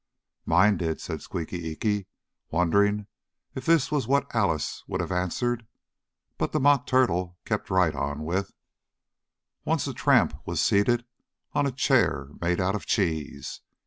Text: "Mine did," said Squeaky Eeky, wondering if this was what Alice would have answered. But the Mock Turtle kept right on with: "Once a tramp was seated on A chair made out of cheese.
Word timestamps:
"Mine 0.47 0.77
did," 0.77 0.99
said 0.99 1.21
Squeaky 1.21 1.63
Eeky, 1.75 2.07
wondering 2.49 3.05
if 3.53 3.67
this 3.67 3.91
was 3.91 4.07
what 4.07 4.33
Alice 4.35 4.83
would 4.87 4.99
have 4.99 5.11
answered. 5.11 5.67
But 6.39 6.53
the 6.53 6.59
Mock 6.59 6.87
Turtle 6.87 7.37
kept 7.45 7.69
right 7.69 7.93
on 7.93 8.23
with: 8.23 8.51
"Once 9.63 9.85
a 9.85 9.93
tramp 9.93 10.35
was 10.43 10.59
seated 10.59 11.05
on 11.53 11.67
A 11.67 11.71
chair 11.71 12.29
made 12.41 12.59
out 12.59 12.73
of 12.73 12.87
cheese. 12.87 13.61